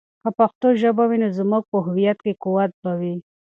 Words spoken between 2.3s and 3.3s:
قوت به وي.